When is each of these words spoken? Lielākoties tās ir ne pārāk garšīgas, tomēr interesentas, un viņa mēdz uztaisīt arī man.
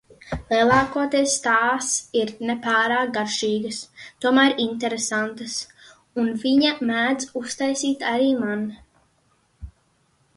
Lielākoties 0.51 1.33
tās 1.41 1.89
ir 2.21 2.31
ne 2.49 2.55
pārāk 2.63 3.11
garšīgas, 3.17 3.81
tomēr 4.25 4.55
interesentas, 4.63 5.59
un 6.23 6.31
viņa 6.45 6.73
mēdz 6.93 7.29
uztaisīt 7.43 8.07
arī 8.13 8.31
man. 8.41 8.65